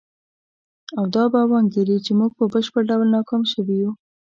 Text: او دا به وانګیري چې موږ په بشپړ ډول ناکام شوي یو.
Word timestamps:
او 0.97 1.03
دا 1.15 1.23
به 1.33 1.41
وانګیري 1.51 1.97
چې 2.05 2.11
موږ 2.19 2.31
په 2.39 2.45
بشپړ 2.53 2.81
ډول 2.89 3.07
ناکام 3.15 3.43
شوي 3.53 3.75
یو. 3.83 3.91